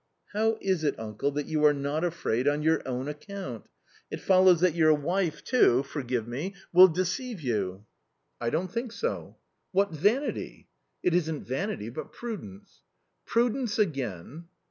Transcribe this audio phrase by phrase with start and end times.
[0.33, 3.67] "How is it, un cle^ th at jgfijxe not afraid on your ovn account?
[4.09, 7.77] If follows that your wife too— forgive me— will deCtilVti J6\i?
[7.77, 7.83] ^
[8.41, 9.35] *I don't think so/'"
[9.73, 12.81] What vanity 1 *~" It isn't vanity, but prudence.""
[13.27, 14.45] Prudence again